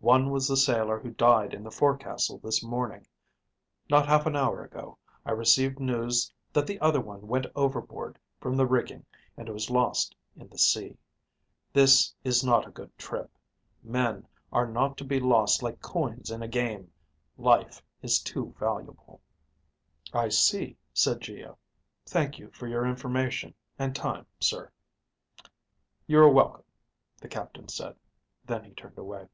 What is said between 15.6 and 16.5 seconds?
like coins in a